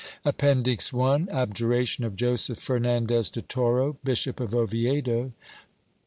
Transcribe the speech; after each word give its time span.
APPENDIX. 0.25 0.95
I. 0.95 1.25
Abjuration 1.29 2.03
of 2.03 2.15
Joseph 2.15 2.57
Fernandez 2.57 3.29
de 3.29 3.43
Toro, 3.43 3.97
Bishop 4.03 4.41
op 4.41 4.51
Oviedo. 4.55 5.31